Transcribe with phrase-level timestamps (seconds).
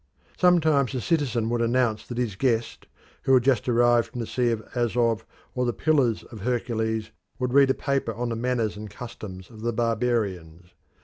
[0.35, 2.87] Sometimes a citizen would announce that his guest,
[3.21, 7.53] who had just arrived from the sea of Azov or the Pillars of Hercules, would
[7.53, 10.73] read a paper on the manners and customs of the barbarians.